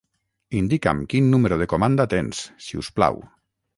Indica'm 0.59 1.03
quin 1.11 1.29
número 1.33 1.59
de 1.63 1.67
comanda 1.75 2.07
tens, 2.15 2.43
si 2.69 2.81
us 2.85 2.91
plau. 2.99 3.21